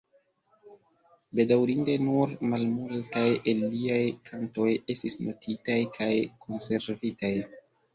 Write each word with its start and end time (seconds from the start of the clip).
Bedaŭrinde 1.39 1.99
nur 2.07 2.33
malmultaj 2.55 3.25
el 3.55 3.63
liaj 3.77 4.03
kantoj 4.33 4.69
estis 4.97 5.23
notitaj 5.31 5.81
kaj 6.01 6.13
konservitaj. 6.45 7.37